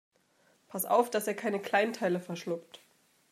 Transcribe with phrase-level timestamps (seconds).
[0.67, 2.81] Pass auf, dass er keine Kleinteile verschluckt.